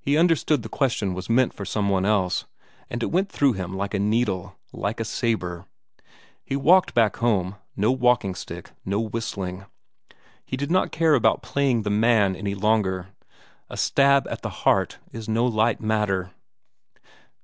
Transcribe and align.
he 0.00 0.16
understood 0.16 0.62
the 0.62 0.68
question 0.68 1.12
was 1.12 1.28
meant 1.28 1.52
for 1.52 1.64
some 1.64 1.88
one 1.88 2.04
else, 2.04 2.44
and 2.88 3.02
it 3.02 3.10
went 3.10 3.28
through 3.28 3.52
him 3.52 3.74
like 3.76 3.94
a 3.94 3.98
needle; 3.98 4.54
like 4.72 5.00
a 5.00 5.04
sabre. 5.04 5.64
He 6.44 6.54
walked 6.54 6.94
back 6.94 7.16
home 7.16 7.56
no 7.74 7.90
walking 7.90 8.36
stick, 8.36 8.70
no 8.84 9.00
whistling. 9.00 9.64
He 10.44 10.56
did 10.56 10.70
not 10.70 10.92
care 10.92 11.14
about 11.14 11.42
playing 11.42 11.82
the 11.82 11.90
man 11.90 12.36
any 12.36 12.54
longer. 12.54 13.08
A 13.68 13.76
stab 13.76 14.28
at 14.28 14.42
the 14.42 14.50
heart 14.50 14.98
is 15.10 15.28
no 15.28 15.44
light 15.44 15.80
matter. 15.80 16.30